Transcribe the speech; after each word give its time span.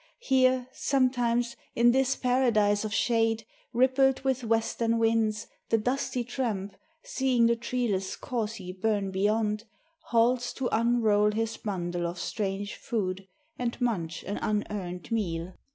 Here, 0.23 0.67
sometimes, 0.73 1.55
in 1.75 1.91
this 1.91 2.15
paradise 2.15 2.83
of 2.83 2.91
shide, 2.91 3.43
Rippled 3.71 4.21
with 4.21 4.43
western 4.43 4.97
winds, 4.97 5.45
the 5.69 5.77
dusty 5.77 6.23
Tramp, 6.23 6.75
Seeing 7.03 7.45
the 7.45 7.55
treeless 7.55 8.15
causey 8.15 8.71
burn 8.73 9.11
beyond, 9.11 9.65
Halts 10.05 10.53
to 10.53 10.67
unroll 10.71 11.33
his 11.33 11.55
bundle 11.57 12.07
of 12.07 12.17
strange 12.17 12.73
food 12.77 13.27
And 13.59 13.79
munch 13.79 14.23
an 14.23 14.37
unearned 14.41 15.11
meal. 15.11 15.53